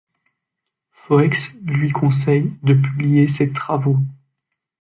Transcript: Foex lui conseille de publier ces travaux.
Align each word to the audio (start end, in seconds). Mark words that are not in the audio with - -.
Foex 0.93 1.59
lui 1.61 1.91
conseille 1.91 2.57
de 2.63 2.73
publier 2.73 3.27
ces 3.27 3.53
travaux. 3.53 3.99